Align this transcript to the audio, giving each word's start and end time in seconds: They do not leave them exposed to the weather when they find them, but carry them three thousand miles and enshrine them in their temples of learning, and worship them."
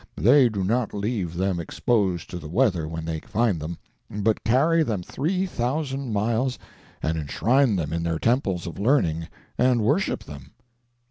They 0.17 0.49
do 0.49 0.63
not 0.63 0.95
leave 0.95 1.35
them 1.35 1.59
exposed 1.59 2.27
to 2.31 2.39
the 2.39 2.49
weather 2.49 2.87
when 2.87 3.05
they 3.05 3.19
find 3.19 3.59
them, 3.59 3.77
but 4.09 4.43
carry 4.43 4.81
them 4.81 5.03
three 5.03 5.45
thousand 5.45 6.11
miles 6.11 6.57
and 7.03 7.19
enshrine 7.19 7.75
them 7.75 7.93
in 7.93 8.01
their 8.01 8.17
temples 8.17 8.65
of 8.65 8.79
learning, 8.79 9.27
and 9.59 9.81
worship 9.81 10.23
them." 10.23 10.53